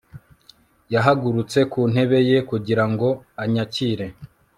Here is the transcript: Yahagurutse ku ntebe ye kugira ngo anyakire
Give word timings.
Yahagurutse 0.93 1.59
ku 1.71 1.81
ntebe 1.91 2.19
ye 2.29 2.37
kugira 2.49 2.83
ngo 2.91 3.09
anyakire 3.43 4.07